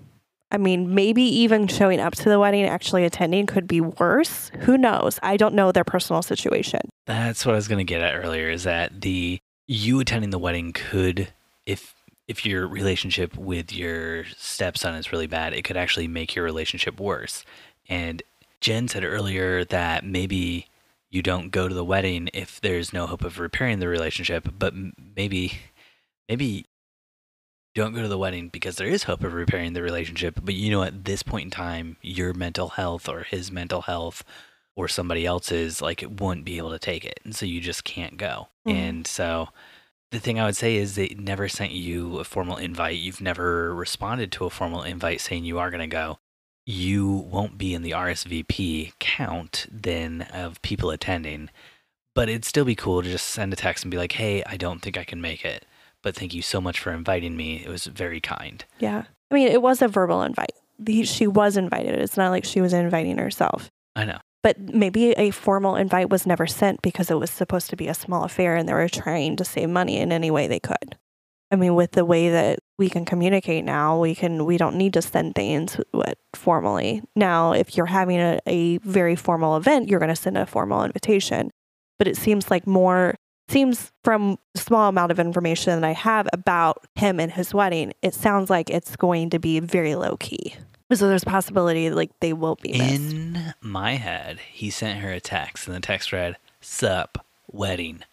I 0.52 0.58
mean, 0.58 0.96
maybe 0.96 1.24
even 1.24 1.68
showing 1.68 2.00
up 2.00 2.14
to 2.16 2.30
the 2.30 2.40
wedding, 2.40 2.64
actually 2.66 3.04
attending 3.04 3.46
could 3.48 3.68
be 3.68 3.82
worse. 3.82 4.50
Who 4.62 4.78
knows? 4.78 5.20
I 5.22 5.36
don't 5.36 5.54
know 5.56 5.72
their 5.74 5.84
personal 5.84 6.22
situation. 6.22 6.82
that's 7.06 7.46
what 7.46 7.54
I 7.54 7.58
was 7.58 7.68
going 7.68 7.86
to 7.86 7.90
get 7.90 8.02
at 8.02 8.16
earlier 8.16 8.50
is 8.50 8.64
that 8.64 9.02
the 9.02 9.40
you 9.68 10.00
attending 10.00 10.30
the 10.30 10.40
wedding 10.40 10.72
could 10.72 11.34
if 11.66 11.94
if 12.28 12.46
your 12.46 12.68
relationship 12.68 13.36
with 13.38 13.72
your 13.74 14.26
stepson 14.36 14.96
is 14.96 15.12
really 15.12 15.28
bad, 15.28 15.54
it 15.54 15.64
could 15.64 15.78
actually 15.78 16.08
make 16.08 16.36
your 16.36 16.44
relationship 16.46 17.00
worse. 17.00 17.46
And 17.88 18.22
Jen 18.60 18.88
said 18.88 19.04
earlier 19.04 19.64
that 19.66 20.04
maybe 20.06 20.68
you 21.10 21.22
don't 21.22 21.52
go 21.52 21.68
to 21.68 21.74
the 21.74 21.86
wedding 21.86 22.30
if 22.34 22.60
there's 22.60 22.92
no 22.92 23.08
hope 23.08 23.24
of 23.24 23.40
repairing 23.40 23.80
the 23.80 23.88
relationship, 23.88 24.50
but 24.58 24.74
maybe 25.16 25.60
maybe 26.28 26.66
you 27.76 27.84
don't 27.84 27.94
go 27.94 28.02
to 28.02 28.08
the 28.08 28.18
wedding 28.18 28.50
because 28.50 28.76
there 28.76 28.88
is 28.88 29.04
hope 29.04 29.24
of 29.24 29.34
repairing 29.34 29.74
the 29.74 29.82
relationship, 29.82 30.40
but 30.44 30.56
you 30.56 30.72
know 30.72 30.84
at 30.84 31.06
this 31.06 31.24
point 31.24 31.46
in 31.46 31.52
time 31.52 31.98
your 32.02 32.34
mental 32.34 32.70
health 32.70 33.08
or 33.08 33.22
his 33.24 33.52
mental 33.52 33.84
health 33.84 34.24
or 34.76 34.88
somebody 34.88 35.26
else's 35.26 35.82
like 35.82 36.04
it 36.04 36.20
wouldn't 36.20 36.46
be 36.46 36.58
able 36.58 36.72
to 36.72 36.80
take 36.80 37.06
it 37.06 37.20
and 37.24 37.36
so 37.36 37.46
you 37.46 37.62
just 37.62 37.84
can't 37.84 38.18
go. 38.18 38.50
Mhm. 38.68 38.74
And 38.74 39.08
so 39.08 39.50
the 40.12 40.20
thing 40.20 40.40
I 40.40 40.46
would 40.46 40.56
say 40.56 40.76
is 40.76 40.96
they 40.96 41.16
never 41.18 41.48
sent 41.50 41.72
you 41.72 42.18
a 42.20 42.24
formal 42.24 42.58
invite. 42.58 42.98
You've 42.98 43.22
never 43.22 43.74
responded 43.74 44.32
to 44.34 44.46
a 44.46 44.50
formal 44.50 44.84
invite 44.84 45.22
saying 45.22 45.44
you 45.46 45.60
are 45.60 45.70
going 45.70 45.82
to 45.82 45.88
go. 45.88 46.20
You 46.66 47.08
won't 47.08 47.58
be 47.58 47.74
in 47.74 47.82
the 47.82 47.92
RSVP 47.92 48.94
count 49.00 49.68
then 49.72 50.24
of 50.34 50.62
people 50.62 50.90
attending, 50.92 51.50
but 52.14 52.30
it'd 52.30 52.46
still 52.46 52.66
be 52.66 52.76
cool 52.76 53.02
to 53.02 53.10
just 53.10 53.28
send 53.28 53.54
a 53.54 53.56
text 53.56 53.84
and 53.84 53.92
be 53.92 53.98
like, 53.98 54.14
"Hey, 54.14 54.44
I 54.46 54.58
don't 54.58 54.82
think 54.82 54.98
I 54.98 55.04
can 55.04 55.22
make 55.22 55.46
it, 55.46 55.66
but 56.02 56.16
thank 56.16 56.34
you 56.34 56.42
so 56.42 56.60
much 56.60 56.80
for 56.80 56.92
inviting 56.92 57.38
me. 57.38 57.64
It 57.64 57.70
was 57.70 57.86
very 57.86 58.20
kind." 58.20 58.66
Yeah. 58.80 59.04
I 59.32 59.34
mean, 59.34 59.48
it 59.48 59.62
was 59.62 59.82
a 59.82 59.88
verbal 59.88 60.22
invite. 60.24 60.52
She 61.04 61.28
was 61.28 61.58
invited. 61.58 61.96
It's 62.00 62.18
not 62.18 62.32
like 62.32 62.46
she 62.46 62.62
was 62.62 62.74
inviting 62.74 63.18
herself. 63.18 63.70
I 63.96 64.06
know. 64.06 64.20
But 64.44 64.60
maybe 64.60 65.12
a 65.12 65.32
formal 65.32 65.76
invite 65.76 66.10
was 66.10 66.28
never 66.28 66.48
sent 66.48 66.82
because 66.82 67.10
it 67.12 67.20
was 67.20 67.32
supposed 67.32 67.70
to 67.72 67.76
be 67.76 67.88
a 67.88 67.94
small 67.94 68.24
affair 68.24 68.56
and 68.56 68.68
they 68.68 68.74
were 68.74 68.88
trying 68.88 69.36
to 69.38 69.46
save 69.46 69.70
money 69.70 69.98
in 69.98 70.12
any 70.12 70.32
way 70.32 70.48
they 70.48 70.60
could. 70.60 70.98
I 71.50 71.56
mean, 71.56 71.76
with 71.76 71.92
the 71.92 72.06
way 72.06 72.30
that 72.30 72.60
we 72.78 72.90
can 72.90 73.06
communicate 73.06 73.64
now, 73.64 74.00
we 74.00 74.14
can 74.14 74.46
we 74.46 74.58
don't 74.58 74.76
need 74.76 74.94
to 74.94 75.02
send 75.02 75.36
things 75.36 75.80
what 75.92 76.18
formally. 76.36 77.02
Now, 77.16 77.54
if 77.54 77.78
you're 77.78 77.86
having 77.86 78.20
a, 78.20 78.40
a 78.46 78.78
very 78.80 79.16
formal 79.16 79.56
event, 79.56 79.88
you're 79.88 80.00
going 80.00 80.10
to 80.10 80.16
send 80.16 80.38
a 80.38 80.46
formal 80.46 80.84
invitation. 80.84 81.52
But 81.98 82.08
it 82.08 82.18
seems 82.18 82.52
like 82.52 82.68
more 82.68 83.16
seems 83.50 83.92
from 84.04 84.38
small 84.56 84.90
amount 84.90 85.12
of 85.12 85.20
information 85.20 85.80
that 85.80 85.88
I 85.88 85.94
have 85.94 86.28
about 86.34 86.86
him 86.96 87.20
and 87.20 87.32
his 87.32 87.54
wedding, 87.54 87.94
it 88.02 88.14
sounds 88.14 88.50
like 88.50 88.70
it's 88.70 88.96
going 88.96 89.30
to 89.32 89.40
be 89.40 89.60
very 89.60 89.96
low 89.96 90.18
key. 90.18 90.56
So 90.94 91.08
there's 91.08 91.24
a 91.24 91.28
possibility 91.28 91.90
like 91.90 92.18
they 92.22 92.32
will 92.32 92.56
be 92.56 92.72
missed. 92.72 93.14
In 93.14 93.54
my 93.62 93.96
head, 93.96 94.40
he 94.52 94.70
sent 94.70 95.00
her 95.00 95.12
a 95.12 95.20
text, 95.20 95.68
and 95.68 95.76
the 95.76 95.82
text 95.82 96.14
read, 96.14 96.38
Sup, 96.62 97.26
wedding, 97.52 98.04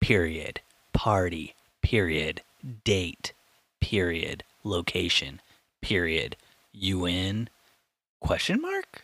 period, 0.00 0.60
party, 0.92 1.54
period, 1.82 2.42
date, 2.84 3.32
period, 3.80 4.44
location, 4.64 5.40
period, 5.80 6.36
you 6.72 7.06
in, 7.06 7.48
question 8.20 8.60
mark? 8.60 9.02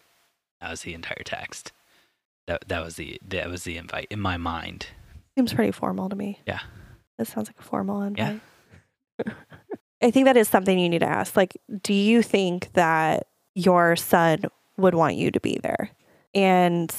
That 0.60 0.70
was 0.70 0.82
the 0.82 0.94
entire 0.94 1.22
text. 1.24 1.72
That, 2.46 2.68
that 2.68 2.84
was 2.84 2.96
the 2.96 3.20
that 3.26 3.48
was 3.48 3.64
the 3.64 3.76
invite 3.76 4.06
in 4.10 4.20
my 4.20 4.36
mind. 4.36 4.88
Seems 5.36 5.52
pretty 5.52 5.72
formal 5.72 6.08
to 6.08 6.16
me. 6.16 6.40
Yeah. 6.46 6.60
That 7.18 7.26
sounds 7.26 7.48
like 7.48 7.58
a 7.58 7.62
formal 7.62 8.02
invite. 8.02 8.40
Yeah. 9.18 9.32
I 10.06 10.12
think 10.12 10.26
that 10.26 10.36
is 10.36 10.48
something 10.48 10.78
you 10.78 10.88
need 10.88 11.00
to 11.00 11.08
ask. 11.08 11.36
Like, 11.36 11.56
do 11.82 11.92
you 11.92 12.22
think 12.22 12.72
that 12.74 13.26
your 13.56 13.96
son 13.96 14.44
would 14.76 14.94
want 14.94 15.16
you 15.16 15.32
to 15.32 15.40
be 15.40 15.58
there? 15.60 15.90
And 16.32 16.94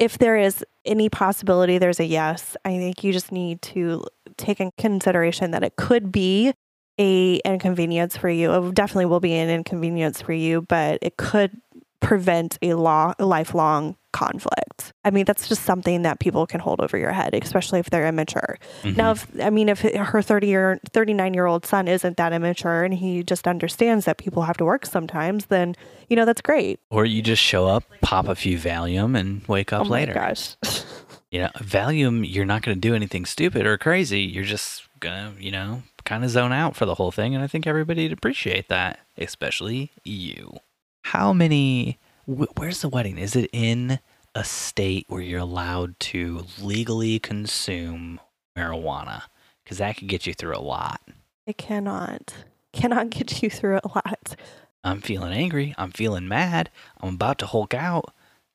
if 0.00 0.18
there 0.18 0.36
is 0.36 0.64
any 0.84 1.08
possibility 1.08 1.78
there's 1.78 2.00
a 2.00 2.04
yes, 2.04 2.56
I 2.64 2.70
think 2.70 3.04
you 3.04 3.12
just 3.12 3.30
need 3.30 3.62
to 3.62 4.04
take 4.36 4.58
in 4.58 4.72
consideration 4.76 5.52
that 5.52 5.62
it 5.62 5.76
could 5.76 6.10
be 6.10 6.52
a 6.98 7.36
inconvenience 7.44 8.16
for 8.16 8.28
you. 8.28 8.52
It 8.52 8.74
definitely 8.74 9.06
will 9.06 9.20
be 9.20 9.34
an 9.34 9.50
inconvenience 9.50 10.20
for 10.20 10.32
you, 10.32 10.62
but 10.62 10.98
it 11.00 11.16
could 11.16 11.60
prevent 12.00 12.58
a 12.60 12.74
long, 12.74 13.14
lifelong 13.20 13.96
conflict. 14.18 14.92
I 15.04 15.10
mean, 15.10 15.24
that's 15.24 15.48
just 15.48 15.62
something 15.62 16.02
that 16.02 16.18
people 16.20 16.46
can 16.46 16.60
hold 16.60 16.80
over 16.80 16.96
your 16.98 17.12
head, 17.12 17.34
especially 17.34 17.78
if 17.80 17.90
they're 17.90 18.06
immature. 18.06 18.58
Mhm. 18.82 18.96
Now, 18.96 19.12
if 19.12 19.26
I 19.40 19.50
mean, 19.50 19.68
if 19.68 19.80
her 19.80 20.22
30 20.22 20.46
year, 20.46 20.80
39 20.92 21.34
year 21.34 21.46
old 21.46 21.64
son 21.64 21.88
isn't 21.88 22.16
that 22.16 22.32
immature 22.32 22.84
and 22.84 22.94
he 22.94 23.22
just 23.22 23.46
understands 23.48 24.04
that 24.06 24.18
people 24.18 24.42
have 24.42 24.56
to 24.58 24.64
work 24.64 24.84
sometimes, 24.86 25.46
then, 25.46 25.74
you 26.08 26.16
know, 26.16 26.24
that's 26.24 26.40
great. 26.42 26.80
or 26.90 27.04
you 27.04 27.22
just 27.22 27.42
show 27.42 27.66
up, 27.66 27.84
pop 28.02 28.28
a 28.28 28.34
few 28.34 28.58
Valium, 28.58 29.16
and 29.18 29.42
wake 29.46 29.72
up 29.72 29.86
oh 29.86 29.88
later. 29.90 30.14
gosh. 30.14 30.56
You 31.30 31.40
know, 31.42 31.50
Valium, 31.58 32.24
you're 32.26 32.46
not 32.46 32.62
going 32.62 32.74
to 32.74 32.80
do 32.80 32.94
anything 32.94 33.26
stupid 33.26 33.66
or 33.66 33.76
crazy. 33.76 34.20
You're 34.22 34.44
just 34.56 34.88
going 34.98 35.36
to, 35.36 35.42
you 35.44 35.50
know, 35.50 35.82
kind 36.06 36.24
of 36.24 36.30
zone 36.30 36.52
out 36.54 36.74
for 36.74 36.86
the 36.86 36.94
whole 36.94 37.10
thing. 37.12 37.34
And 37.34 37.44
I 37.44 37.46
think 37.46 37.66
everybody'd 37.66 38.12
appreciate 38.12 38.68
that, 38.70 39.00
especially 39.18 39.90
you. 40.04 40.56
How 41.02 41.34
many, 41.34 41.98
where's 42.26 42.80
the 42.80 42.88
wedding? 42.88 43.18
Is 43.18 43.36
it 43.36 43.50
in 43.52 43.98
a 44.38 44.44
state 44.44 45.04
where 45.08 45.20
you're 45.20 45.40
allowed 45.40 45.98
to 45.98 46.44
legally 46.62 47.18
consume 47.18 48.20
marijuana? 48.56 49.22
Because 49.64 49.78
that 49.78 49.96
could 49.96 50.06
get 50.08 50.26
you 50.26 50.32
through 50.34 50.56
a 50.56 50.60
lot. 50.62 51.00
it 51.46 51.58
cannot, 51.58 52.32
cannot 52.72 53.10
get 53.10 53.42
you 53.42 53.50
through 53.50 53.80
a 53.82 53.88
lot. 53.94 54.36
I'm 54.84 55.00
feeling 55.00 55.32
angry. 55.32 55.74
I'm 55.76 55.90
feeling 55.90 56.28
mad. 56.28 56.70
I'm 57.00 57.14
about 57.14 57.38
to 57.40 57.46
Hulk 57.46 57.74
out. 57.74 58.14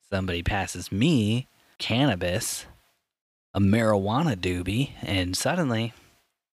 Somebody 0.09 0.41
passes 0.41 0.91
me 0.91 1.47
cannabis, 1.79 2.65
a 3.53 3.59
marijuana 3.59 4.35
doobie, 4.37 4.91
and 5.01 5.35
suddenly 5.35 5.91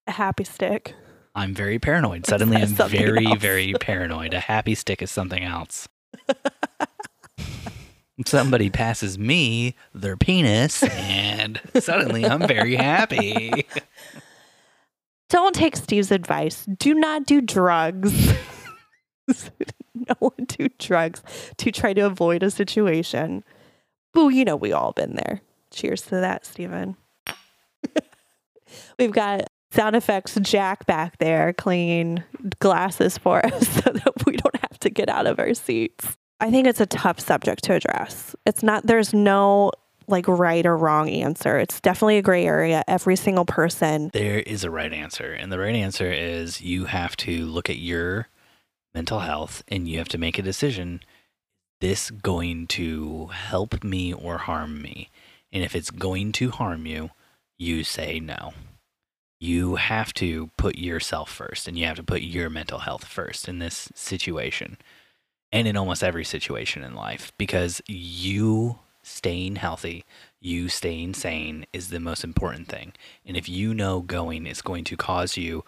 A 0.09 0.13
happy 0.13 0.45
stick. 0.45 0.95
I'm 1.37 1.55
very 1.55 1.79
paranoid. 1.79 2.27
Suddenly 2.27 2.57
I'm 2.57 2.75
very, 2.75 3.27
else. 3.27 3.39
very 3.39 3.73
paranoid. 3.81 4.35
A 4.35 4.41
happy 4.41 4.75
stick 4.75 5.01
is 5.03 5.11
something 5.11 5.45
else. 5.45 5.89
Somebody 8.27 8.71
passes 8.71 9.19
me 9.19 9.75
their 9.95 10.17
penis, 10.17 10.83
and 10.83 11.61
suddenly 11.79 12.27
I'm 12.27 12.47
very 12.47 12.77
happy. 12.77 13.67
Don't 15.31 15.55
take 15.55 15.77
Steve's 15.77 16.11
advice. 16.11 16.67
Do 16.67 16.93
not 16.93 17.25
do 17.25 17.41
drugs. 17.41 18.33
no 19.95 20.15
one 20.19 20.45
do 20.49 20.69
drugs 20.79 21.23
to 21.59 21.71
try 21.71 21.93
to 21.93 22.01
avoid 22.03 22.43
a 22.43 22.51
situation. 22.51 23.45
Boo, 24.13 24.29
you 24.29 24.45
know 24.45 24.57
we 24.57 24.73
all 24.73 24.93
been 24.93 25.15
there. 25.15 25.41
Cheers 25.71 26.03
to 26.03 26.17
that, 26.17 26.45
Stephen. 26.45 26.97
We've 28.99 29.13
got 29.13 29.45
sound 29.71 29.95
effects 29.95 30.37
Jack 30.43 30.85
back 30.87 31.19
there 31.19 31.53
cleaning 31.53 32.25
glasses 32.59 33.17
for 33.17 33.45
us 33.47 33.69
so 33.69 33.91
that 33.93 34.27
we 34.27 34.37
don't 34.37 34.57
have 34.57 34.81
to 34.81 34.91
get 34.91 35.09
out 35.09 35.29
of 35.29 35.39
our 35.39 35.55
seats. 35.55 36.17
I 36.41 36.51
think 36.51 36.67
it's 36.67 36.81
a 36.81 36.87
tough 36.87 37.21
subject 37.21 37.65
to 37.65 37.75
address. 37.75 38.35
It's 38.47 38.63
not, 38.63 38.87
there's 38.87 39.13
no 39.13 39.73
like 40.09 40.27
right 40.27 40.67
or 40.67 40.77
wrong 40.77 41.09
answer. 41.09 41.59
It's 41.59 41.81
definitely 41.81 42.19
a 42.19 42.23
gray 42.23 42.47
area. 42.47 42.83
Every 42.89 43.17
single 43.17 43.45
person 43.45 44.11
There 44.13 44.41
is 44.41 44.65
a 44.65 44.71
right 44.71 44.93
answer, 44.93 45.33
and 45.33 45.53
the 45.53 45.59
right 45.59 45.75
answer 45.75 46.11
is 46.11 46.61
you 46.61 46.87
have 46.87 47.17
to 47.19 47.47
look 47.47 47.71
at 47.71 47.79
your 47.79 48.29
mental 48.95 49.21
health 49.21 49.63
and 49.69 49.89
you 49.89 49.99
have 49.99 50.09
to 50.09 50.19
make 50.19 50.39
a 50.39 50.43
decision. 50.43 51.01
This 51.81 52.11
going 52.11 52.67
to 52.69 53.27
help 53.27 53.85
me 53.85 54.13
or 54.13 54.39
harm 54.39 54.83
me? 54.83 55.11
And 55.53 55.63
if 55.63 55.75
it's 55.75 55.91
going 55.91 56.33
to 56.33 56.51
harm 56.51 56.87
you, 56.87 57.11
you 57.59 57.85
say 57.85 58.21
no. 58.21 58.53
You 59.39 59.77
have 59.77 60.13
to 60.15 60.51
put 60.59 60.77
yourself 60.77 61.31
first 61.31 61.67
and 61.67 61.79
you 61.79 61.87
have 61.87 61.97
to 61.97 62.03
put 62.03 62.21
your 62.21 62.51
mental 62.51 62.81
health 62.81 63.05
first 63.05 63.49
in 63.49 63.59
this 63.59 63.91
situation 63.95 64.77
and 65.53 65.67
in 65.67 65.77
almost 65.77 66.03
every 66.03 66.25
situation 66.25 66.85
in 66.85 66.95
life 66.95 67.33
because 67.39 67.83
you 67.87 68.79
staying 69.03 69.57
healthy, 69.57 70.05
you 70.41 70.69
staying 70.69 71.15
sane 71.15 71.67
is 71.73 71.89
the 71.89 72.01
most 72.01 72.25
important 72.25 72.69
thing. 72.69 72.93
And 73.27 73.37
if 73.37 73.49
you 73.49 73.75
know 73.75 74.01
going 74.01 74.47
is 74.47 74.63
going 74.63 74.85
to 74.85 74.97
cause 74.97 75.37
you 75.37 75.65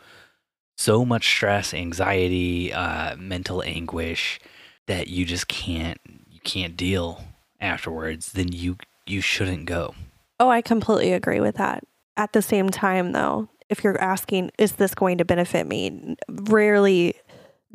so 0.76 1.04
much 1.04 1.26
stress, 1.28 1.74
anxiety, 1.74 2.72
uh, 2.72 3.16
mental 3.16 3.62
anguish 3.62 4.40
that 4.86 5.08
you 5.08 5.24
just 5.24 5.48
can't 5.48 6.00
you 6.30 6.40
can't 6.40 6.76
deal 6.76 7.24
afterwards, 7.60 8.32
then 8.32 8.52
you 8.52 8.76
you 9.06 9.20
shouldn't 9.20 9.66
go. 9.66 9.94
Oh, 10.40 10.48
I 10.48 10.60
completely 10.60 11.12
agree 11.12 11.40
with 11.40 11.56
that. 11.56 11.84
At 12.16 12.32
the 12.32 12.42
same 12.42 12.68
time, 12.68 13.12
though, 13.12 13.48
if 13.68 13.84
you're 13.84 14.00
asking, 14.00 14.50
is 14.58 14.72
this 14.72 14.94
going 14.94 15.18
to 15.18 15.24
benefit 15.24 15.66
me? 15.66 16.16
Rarely 16.28 17.14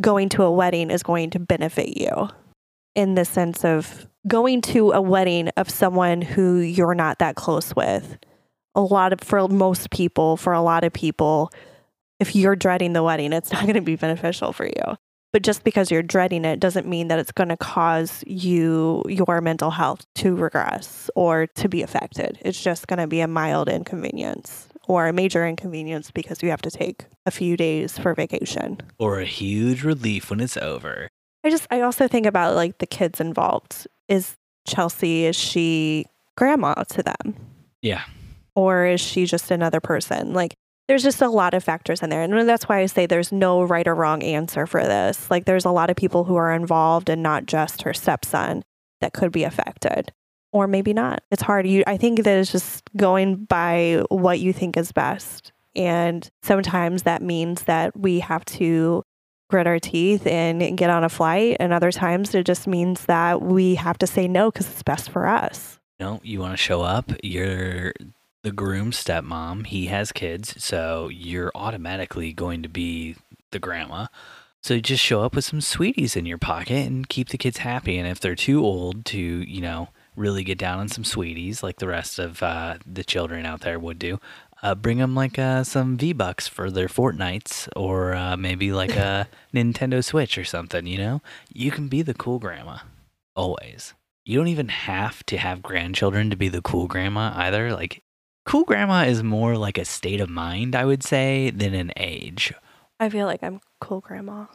going 0.02 0.30
to 0.30 0.44
a 0.44 0.52
wedding 0.52 0.92
is 0.92 1.04
going 1.04 1.30
to 1.32 1.40
benefit 1.40 1.98
you 1.98 2.30
in 2.96 3.16
the 3.16 3.26
sense 3.26 3.64
of 3.64 4.08
going 4.28 4.62
to 4.62 4.92
a 4.92 5.02
wedding 5.02 5.50
of 5.50 5.70
someone 5.70 6.22
who 6.22 6.58
you're 6.58 6.96
not 6.96 7.20
that 7.20 7.36
close 7.36 7.76
with. 7.76 8.18
A 8.76 8.82
lot 8.82 9.14
of, 9.14 9.22
for 9.22 9.48
most 9.48 9.90
people, 9.90 10.38
for 10.38 10.54
a 10.54 10.62
lot 10.62 10.84
of 10.84 10.94
people, 10.94 11.52
if 12.20 12.36
you're 12.36 12.56
dreading 12.56 12.94
the 12.94 13.04
wedding, 13.04 13.34
it's 13.34 13.52
not 13.52 13.64
going 13.64 13.76
to 13.76 13.82
be 13.82 13.96
beneficial 13.96 14.54
for 14.54 14.66
you. 14.66 14.98
But 15.34 15.44
just 15.44 15.64
because 15.64 15.92
you're 15.92 16.04
dreading 16.04 16.46
it 16.46 16.60
doesn't 16.60 16.88
mean 16.88 17.10
that 17.10 17.20
it's 17.20 17.32
going 17.32 17.50
to 17.50 17.58
cause 17.58 18.24
you 18.26 19.04
your 19.08 19.42
mental 19.42 19.72
health 19.72 20.06
to 20.16 20.36
regress 20.36 21.10
or 21.16 21.48
to 21.48 21.70
be 21.70 21.82
affected. 21.82 22.40
It's 22.42 22.62
just 22.62 22.88
going 22.88 23.00
to 23.00 23.08
be 23.08 23.20
a 23.20 23.28
mild 23.28 23.70
inconvenience 23.70 24.67
or 24.88 25.08
a 25.08 25.14
major 25.14 25.46
inconvenience 25.46 26.10
because 26.12 26.42
you 26.42 26.50
have 26.50 26.62
to 26.64 26.72
take 26.72 27.06
a 27.26 27.32
few 27.32 27.56
days 27.58 27.98
for 27.98 28.14
vacation. 28.16 28.80
Or 28.98 29.20
a 29.20 29.26
huge 29.26 29.84
relief 29.84 30.30
when 30.30 30.40
it's 30.40 30.58
over. 30.58 31.10
I 31.44 31.50
just 31.50 31.68
I 31.70 31.82
also 31.82 32.08
think 32.08 32.26
about 32.26 32.56
like 32.56 32.80
the 32.80 32.88
kids 32.88 33.20
involved. 33.22 33.88
Is 34.08 34.36
Chelsea 34.68 35.26
is 35.26 35.36
she 35.36 36.06
grandma 36.36 36.74
to 36.76 37.04
them? 37.04 37.36
Yeah. 37.82 38.04
or 38.56 38.86
is 38.86 39.00
she 39.00 39.26
just 39.26 39.52
another 39.52 39.80
person? 39.80 40.34
Like, 40.34 40.56
there's 40.88 41.04
just 41.04 41.22
a 41.22 41.30
lot 41.30 41.54
of 41.54 41.64
factors 41.64 42.02
in 42.02 42.10
there. 42.10 42.24
And 42.24 42.50
that's 42.50 42.68
why 42.68 42.80
I 42.80 42.86
say 42.88 43.06
there's 43.06 43.32
no 43.32 43.62
right 43.62 43.88
or 43.88 43.94
wrong 43.94 44.24
answer 44.24 44.66
for 44.66 44.82
this. 44.82 45.30
Like, 45.30 45.46
there's 45.46 45.66
a 45.66 45.72
lot 45.72 45.90
of 45.90 45.96
people 45.96 46.24
who 46.24 46.36
are 46.38 46.52
involved 46.54 47.10
and 47.10 47.22
not 47.22 47.46
just 47.46 47.84
her 47.84 47.94
stepson 47.94 48.64
that 49.02 49.14
could 49.14 49.32
be 49.32 49.44
affected. 49.44 50.12
Or 50.52 50.68
maybe 50.68 50.94
not. 50.94 51.24
It's 51.30 51.44
hard. 51.44 51.68
You 51.68 51.84
I 51.86 51.98
think 51.98 52.24
that 52.24 52.38
it's 52.38 52.52
just 52.52 52.90
going 52.96 53.46
by 53.46 54.04
what 54.10 54.40
you 54.40 54.54
think 54.54 54.78
is 54.78 54.92
best. 54.92 55.52
And 55.76 56.28
sometimes 56.42 57.04
that 57.04 57.22
means 57.22 57.64
that 57.64 57.96
we 57.96 58.20
have 58.22 58.44
to 58.46 59.04
grit 59.50 59.68
our 59.68 59.80
teeth 59.80 60.26
and 60.26 60.78
get 60.78 60.90
on 60.90 61.04
a 61.04 61.10
flight. 61.10 61.58
And 61.60 61.72
other 61.72 61.92
times 61.92 62.34
it 62.34 62.46
just 62.46 62.68
means 62.68 63.06
that 63.06 63.42
we 63.42 63.76
have 63.76 63.98
to 64.00 64.08
say 64.08 64.28
no 64.28 64.52
because 64.52 64.70
it's 64.70 64.84
best 64.84 65.10
for 65.10 65.28
us. 65.28 65.80
No, 66.00 66.20
you 66.24 66.40
want 66.40 66.54
to 66.54 66.58
show 66.58 66.82
up. 66.82 67.12
You're 67.24 67.94
the 68.44 68.52
groom's 68.52 69.04
stepmom. 69.04 69.66
He 69.68 69.88
has 69.88 70.12
kids, 70.12 70.64
so 70.64 71.10
you're 71.12 71.52
automatically 71.56 72.34
going 72.34 72.64
to 72.64 72.70
be 72.70 73.16
the 73.52 73.60
grandma. 73.60 74.08
So 74.62 74.80
just 74.80 75.04
show 75.04 75.22
up 75.22 75.36
with 75.36 75.46
some 75.46 75.62
sweeties 75.62 76.16
in 76.16 76.26
your 76.26 76.38
pocket 76.38 76.88
and 76.88 77.08
keep 77.08 77.30
the 77.30 77.38
kids 77.38 77.60
happy. 77.60 77.98
And 77.98 78.08
if 78.08 78.20
they're 78.20 78.36
too 78.36 78.64
old 78.64 79.06
to, 79.06 79.20
you 79.20 79.62
know, 79.62 79.90
really 80.18 80.44
get 80.44 80.58
down 80.58 80.80
on 80.80 80.90
some 80.90 81.04
sweeties 81.04 81.64
like 81.64 81.78
the 81.78 81.88
rest 81.88 82.20
of 82.20 82.42
uh, 82.44 82.78
the 82.86 83.04
children 83.04 83.46
out 83.46 83.62
there 83.62 83.80
would 83.80 84.00
do, 84.00 84.20
uh, 84.64 84.76
bring 84.76 84.98
them 84.98 85.16
like 85.16 85.38
uh, 85.38 85.64
some 85.64 85.98
V 85.98 86.14
Bucks 86.14 86.48
for 86.48 86.72
their 86.72 86.88
Fortnites 86.88 87.70
or 87.76 88.16
uh, 88.16 88.36
maybe 88.36 88.72
like 88.72 88.96
a 88.96 89.30
Nintendo 89.54 90.04
Switch 90.04 90.38
or 90.38 90.44
something, 90.44 90.86
you 90.88 90.98
know? 90.98 91.22
You 91.54 91.72
can 91.72 91.88
be 91.88 92.02
the 92.02 92.14
cool 92.14 92.40
grandma. 92.40 92.80
Always. 93.36 93.94
You 94.26 94.38
don't 94.38 94.48
even 94.50 94.70
have 94.70 95.26
to 95.28 95.38
have 95.38 95.62
grandchildren 95.62 96.30
to 96.32 96.36
be 96.36 96.50
the 96.50 96.62
cool 96.62 96.88
grandma 96.88 97.32
either. 97.36 97.72
Like, 97.72 98.02
cool 98.46 98.64
grandma 98.64 99.04
is 99.04 99.24
more 99.24 99.58
like 99.58 99.78
a 99.78 99.86
state 99.86 100.20
of 100.20 100.30
mind, 100.30 100.76
I 100.76 100.86
would 100.86 101.04
say, 101.04 101.52
than 101.52 101.74
an 101.74 101.92
age. 101.96 102.54
I 103.00 103.10
feel 103.10 103.28
like 103.28 103.44
I'm 103.44 103.62
cool 103.80 104.02
grandma. 104.02 104.48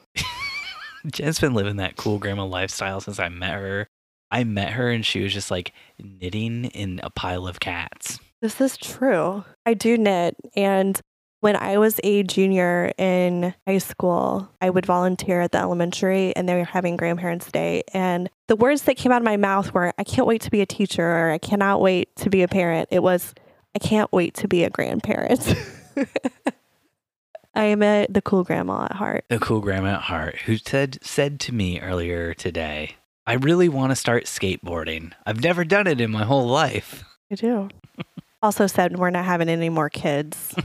Jen's 1.06 1.40
been 1.40 1.54
living 1.54 1.76
that 1.76 1.96
cool 1.96 2.18
grandma 2.18 2.44
lifestyle 2.44 3.00
since 3.00 3.18
I 3.18 3.28
met 3.28 3.54
her. 3.54 3.88
I 4.32 4.44
met 4.44 4.72
her 4.72 4.90
and 4.90 5.04
she 5.04 5.22
was 5.22 5.32
just 5.32 5.50
like 5.50 5.72
knitting 6.02 6.64
in 6.64 7.00
a 7.02 7.10
pile 7.10 7.46
of 7.46 7.60
cats. 7.60 8.18
This 8.40 8.60
is 8.60 8.76
true. 8.78 9.44
I 9.66 9.74
do 9.74 9.96
knit. 9.98 10.34
And 10.56 10.98
when 11.40 11.54
I 11.54 11.76
was 11.76 12.00
a 12.02 12.22
junior 12.22 12.92
in 12.96 13.54
high 13.66 13.78
school, 13.78 14.48
I 14.60 14.70
would 14.70 14.86
volunteer 14.86 15.42
at 15.42 15.52
the 15.52 15.58
elementary 15.58 16.34
and 16.34 16.48
they 16.48 16.54
were 16.54 16.64
having 16.64 16.96
grandparents' 16.96 17.52
day. 17.52 17.82
And 17.92 18.30
the 18.48 18.56
words 18.56 18.82
that 18.82 18.96
came 18.96 19.12
out 19.12 19.20
of 19.20 19.24
my 19.24 19.36
mouth 19.36 19.74
were, 19.74 19.92
I 19.98 20.04
can't 20.04 20.26
wait 20.26 20.40
to 20.42 20.50
be 20.50 20.62
a 20.62 20.66
teacher 20.66 21.06
or 21.06 21.30
I 21.30 21.38
cannot 21.38 21.82
wait 21.82 22.14
to 22.16 22.30
be 22.30 22.42
a 22.42 22.48
parent. 22.48 22.88
It 22.90 23.02
was, 23.02 23.34
I 23.74 23.80
can't 23.80 24.10
wait 24.12 24.34
to 24.34 24.48
be 24.48 24.64
a 24.64 24.70
grandparent. 24.70 25.54
I 27.54 27.64
am 27.64 27.82
a, 27.82 28.06
the 28.08 28.22
cool 28.22 28.44
grandma 28.44 28.84
at 28.84 28.92
heart. 28.92 29.26
The 29.28 29.38
cool 29.38 29.60
grandma 29.60 29.96
at 29.96 30.02
heart 30.02 30.36
who 30.46 30.56
said 30.56 30.98
said 31.02 31.38
to 31.40 31.52
me 31.52 31.80
earlier 31.80 32.32
today, 32.32 32.96
I 33.26 33.34
really 33.34 33.68
want 33.68 33.90
to 33.90 33.96
start 33.96 34.24
skateboarding. 34.24 35.12
I've 35.26 35.42
never 35.42 35.64
done 35.64 35.86
it 35.86 36.00
in 36.00 36.10
my 36.10 36.24
whole 36.24 36.46
life. 36.46 37.04
I 37.30 37.36
do. 37.36 37.68
also 38.42 38.66
said, 38.66 38.98
we're 38.98 39.10
not 39.10 39.24
having 39.24 39.48
any 39.48 39.68
more 39.68 39.88
kids. 39.88 40.54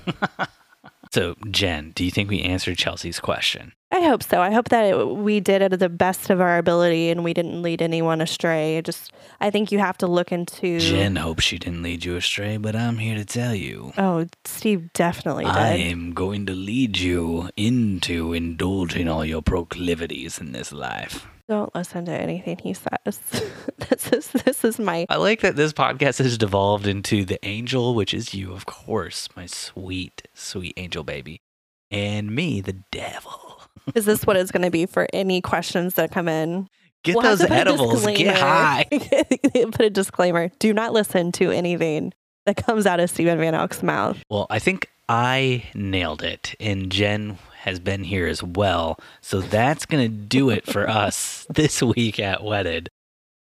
So, 1.12 1.36
Jen, 1.50 1.92
do 1.96 2.04
you 2.04 2.12
think 2.12 2.30
we 2.30 2.42
answered 2.42 2.78
Chelsea's 2.78 3.20
question? 3.20 3.74
I 3.92 4.02
hope 4.02 4.22
so. 4.22 4.42
I 4.42 4.52
hope 4.52 4.70
that 4.70 4.86
it, 4.86 5.08
we 5.08 5.40
did 5.40 5.62
it 5.62 5.70
to 5.70 5.78
the 5.78 5.90
best 5.90 6.30
of 6.30 6.42
our 6.42 6.58
ability 6.58 7.10
and 7.10 7.24
we 7.24 7.34
didn't 7.34 7.62
lead 7.62 7.82
anyone 7.82 8.20
astray. 8.20 8.78
I 8.78 8.82
just, 8.82 9.14
I 9.40 9.50
think 9.50 9.72
you 9.72 9.80
have 9.80 9.98
to 10.00 10.08
look 10.08 10.32
into. 10.32 10.80
Jen 10.80 11.16
hopes 11.16 11.46
she 11.46 11.58
didn't 11.58 11.84
lead 11.84 12.04
you 12.04 12.18
astray, 12.18 12.58
but 12.58 12.76
I'm 12.76 12.98
here 12.98 13.16
to 13.16 13.26
tell 13.26 13.56
you. 13.56 13.94
Oh, 13.98 14.28
Steve 14.44 14.92
definitely 14.94 15.46
did. 15.46 15.54
I 15.54 15.76
am 15.76 16.14
going 16.14 16.46
to 16.48 16.54
lead 16.54 16.98
you 16.98 17.50
into 17.56 18.34
indulging 18.34 19.08
all 19.08 19.24
your 19.24 19.42
proclivities 19.42 20.40
in 20.40 20.52
this 20.52 20.74
life. 20.74 21.26
Don't 21.48 21.74
listen 21.74 22.04
to 22.06 22.12
anything 22.12 22.58
he 22.58 22.74
says. 22.74 23.20
this 23.90 24.12
is 24.12 24.28
this 24.44 24.66
is 24.66 24.80
my 24.80 25.06
I 25.10 25.16
like 25.16 25.40
that 25.42 25.56
this 25.56 25.72
podcast 25.72 26.18
has 26.18 26.38
devolved 26.38 26.86
into 26.86 27.24
the 27.24 27.44
angel, 27.46 27.96
which 27.96 28.14
is 28.14 28.34
you, 28.34 28.52
of 28.52 28.66
course, 28.66 29.30
my 29.36 29.46
sweet, 29.46 30.28
sweet 30.34 30.74
angel 30.76 31.06
baby, 31.06 31.40
and 31.90 32.36
me, 32.36 32.60
the 32.60 32.84
devil. 32.92 33.62
is 33.96 34.06
this 34.06 34.26
what 34.26 34.36
it's 34.36 34.52
going 34.52 34.64
to 34.64 34.72
be 34.72 34.86
for 34.86 35.08
any 35.14 35.40
questions 35.40 35.94
that 35.94 36.12
come 36.12 36.28
in? 36.28 36.68
Get 37.04 37.16
We'll 37.16 37.24
those 37.24 37.40
to 37.40 37.48
put 37.48 37.54
a 37.54 37.60
edibles. 37.62 38.06
Get 38.06 38.36
high. 38.36 38.86
put 38.92 39.82
a 39.82 39.90
disclaimer. 39.90 40.52
Do 40.60 40.74
not 40.74 40.92
listen 40.92 41.32
to 41.34 41.52
anything 41.52 42.14
that 42.46 42.58
comes 42.58 42.86
out 42.86 43.00
of 43.00 43.10
Stephen 43.10 43.38
Van 43.40 43.56
Elk's 43.56 43.82
mouth. 43.82 44.18
Well, 44.30 44.48
I 44.50 44.60
think 44.60 44.90
I 45.08 45.64
nailed 45.74 46.24
it, 46.24 46.56
and 46.60 46.92
Jen 46.92 47.38
has 47.68 47.80
been 47.80 48.06
here 48.06 48.26
as 48.26 48.42
well. 48.42 48.98
So 49.20 49.42
that's 49.42 49.86
going 49.86 50.04
to 50.04 50.18
do 50.18 50.50
it 50.50 50.66
for 50.66 50.90
us 50.90 51.46
this 51.54 51.84
week 51.84 52.18
at 52.18 52.42
Wedded. 52.42 52.88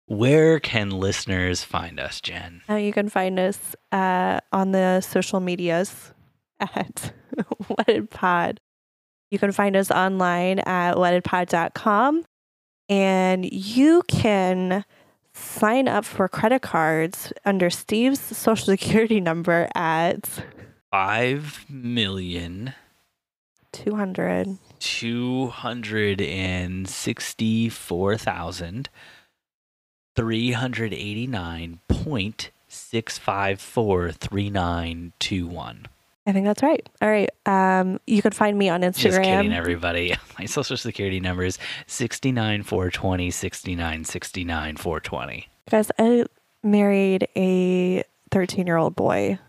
Where 0.07 0.60
can 0.60 0.89
listeners 0.89 1.63
find 1.63 1.98
us, 1.98 2.19
Jen? 2.19 2.62
Uh, 2.69 2.75
you 2.75 2.91
can 2.91 3.07
find 3.07 3.39
us 3.39 3.75
uh, 3.93 4.41
on 4.51 4.74
the 4.74 5.00
social 5.00 5.39
medias 5.39 6.13
at 6.60 7.13
Wedded 7.69 8.10
Pod. 8.10 8.60
You 9.31 9.39
can 9.39 9.53
find 9.53 9.75
us 9.77 9.91
online 9.91 10.60
at 10.60 10.96
weddedpod.com. 10.96 12.25
And 12.89 13.50
you 13.51 14.01
can 14.10 14.84
sign 15.34 15.88
up 15.88 16.03
for 16.03 16.27
credit 16.27 16.62
cards 16.62 17.31
under 17.46 17.69
Steve's 17.69 18.19
social 18.19 18.65
security 18.77 19.22
number 19.22 19.69
at 19.74 20.43
Five 20.91 21.65
million 21.69 22.74
200. 23.84 24.57
two 24.79 25.48
hundred 25.48 26.22
and 26.22 26.88
sixty-four 26.88 28.17
thousand 28.17 28.89
three 30.15 30.51
hundred 30.51 30.93
eighty-nine 30.93 31.79
point 31.88 32.51
six 32.67 33.17
five 33.17 33.60
four 33.62 34.12
three 34.12 34.50
nine 34.50 35.13
two 35.19 35.48
one. 35.48 35.86
I 36.25 36.34
think 36.34 36.46
that's 36.46 36.62
right. 36.62 36.88
All 37.01 37.10
right. 37.10 37.29
Um, 37.46 38.01
you 38.05 38.22
can 38.22 38.34
find 38.34 38.57
me 38.57 38.67
on 38.67 38.81
Just 38.81 38.98
kidding, 39.00 39.24
Instagram. 39.24 39.53
everybody. 39.53 40.13
My 40.39 40.43
social 40.46 40.75
security 40.75 41.22
number 41.22 41.43
is 41.43 41.57
69 41.86 42.63
420 42.63 43.31
69 43.31 44.03
69 44.03 44.75
420. 44.75 45.48
Guys, 45.72 45.89
I 45.98 46.25
married 46.63 47.29
a 47.38 48.03
13 48.31 48.67
year 48.67 48.75
old 48.75 48.93
boy. 48.98 49.39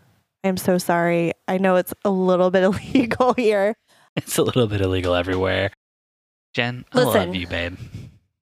I'm 0.45 0.55
so 0.55 0.77
sorry. 0.77 1.33
I 1.49 1.57
know 1.57 1.75
it's 1.75 1.93
a 2.05 2.09
little 2.09 2.49
bit 2.49 2.63
illegal 2.93 3.33
here. 3.33 3.75
It's 4.19 4.37
a 4.37 4.43
little 4.43 4.67
bit 4.67 4.81
illegal 4.81 5.15
everywhere. 5.15 5.71
Jen, 6.53 6.85
I 6.93 7.03
love 7.03 7.35
you, 7.35 7.47
babe. 7.47 7.77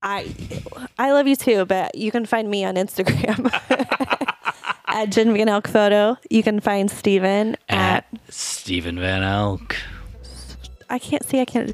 I 0.02 0.34
I 0.98 1.12
love 1.12 1.28
you 1.28 1.36
too, 1.36 1.66
but 1.66 1.96
you 1.96 2.12
can 2.12 2.26
find 2.26 2.50
me 2.50 2.66
on 2.66 2.76
Instagram 2.76 3.52
at 4.88 5.10
Jen 5.10 5.34
Van 5.34 5.50
Elk 5.50 5.68
Photo. 5.68 6.18
You 6.30 6.44
can 6.44 6.60
find 6.60 6.90
Stephen 6.90 7.58
At 7.70 8.06
at, 8.06 8.06
Stephen 8.30 9.00
Van 9.00 9.24
Elk. 9.24 9.76
I 10.90 11.00
can't 11.00 11.24
see 11.26 11.42
I 11.42 11.46
can't 11.46 11.74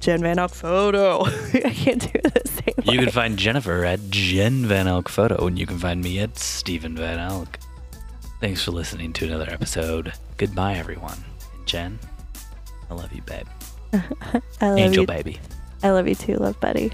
Jen 0.00 0.20
Van 0.20 0.38
Elk 0.38 0.52
Photo. 0.54 1.24
I 1.54 1.74
can't 1.74 2.12
do 2.12 2.20
the 2.22 2.42
same. 2.44 2.74
You 2.84 2.98
way. 2.98 3.04
can 3.04 3.12
find 3.12 3.38
Jennifer 3.38 3.84
at 3.84 4.10
Jen 4.10 4.66
Van 4.66 4.86
Elk 4.86 5.08
Photo, 5.08 5.46
and 5.46 5.58
you 5.58 5.66
can 5.66 5.78
find 5.78 6.02
me 6.02 6.18
at 6.20 6.38
Stephen 6.38 6.96
Van 6.96 7.18
Elk. 7.18 7.58
Thanks 8.40 8.62
for 8.62 8.72
listening 8.72 9.12
to 9.14 9.26
another 9.26 9.48
episode. 9.50 10.12
Goodbye, 10.36 10.74
everyone. 10.74 11.24
Jen, 11.66 11.98
I 12.90 12.94
love 12.94 13.12
you, 13.12 13.22
babe. 13.22 13.46
I 14.60 14.68
love 14.70 14.78
Angel 14.78 15.02
you. 15.02 15.06
baby. 15.06 15.38
I 15.82 15.90
love 15.90 16.08
you 16.08 16.14
too, 16.14 16.36
love 16.36 16.58
buddy. 16.60 16.92